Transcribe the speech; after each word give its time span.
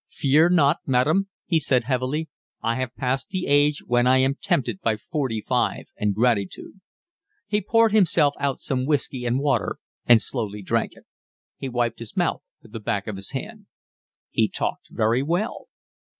"Fear 0.09 0.49
not, 0.49 0.77
madam," 0.87 1.27
he 1.45 1.59
said 1.59 1.83
heavily. 1.83 2.27
"I 2.63 2.73
have 2.77 2.95
passed 2.95 3.29
the 3.29 3.45
age 3.45 3.83
when 3.85 4.07
I 4.07 4.17
am 4.17 4.33
tempted 4.33 4.81
by 4.81 4.97
forty 4.97 5.41
five 5.47 5.85
and 5.95 6.15
gratitude." 6.15 6.81
He 7.45 7.61
poured 7.61 7.91
himself 7.91 8.33
out 8.39 8.59
some 8.59 8.87
whiskey 8.87 9.25
and 9.25 9.37
water, 9.39 9.75
and 10.07 10.19
slowly 10.19 10.63
drank 10.63 10.93
it. 10.93 11.05
He 11.55 11.69
wiped 11.69 11.99
his 11.99 12.17
mouth 12.17 12.41
with 12.63 12.71
the 12.71 12.79
back 12.79 13.05
of 13.05 13.15
his 13.15 13.29
hand. 13.33 13.67
"He 14.31 14.49
talked 14.49 14.87
very 14.89 15.21
well." 15.21 15.67